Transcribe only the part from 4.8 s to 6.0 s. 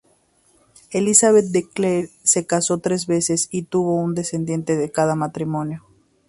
cada matrimonio.